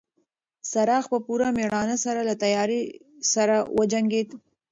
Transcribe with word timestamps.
څراغ 0.69 1.03
په 1.11 1.17
پوره 1.25 1.47
مېړانه 1.57 1.97
سره 2.05 2.19
له 2.29 2.33
تیارې 2.43 2.81
سره 3.33 3.55
وجنګېد. 3.77 4.29